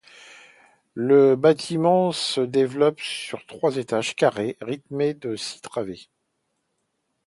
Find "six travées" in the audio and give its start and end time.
5.37-6.09